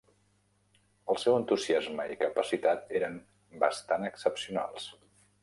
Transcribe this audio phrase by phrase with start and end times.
[1.13, 3.21] El seu entusiasme i capacitat eren
[3.67, 4.91] bastant excepcionals.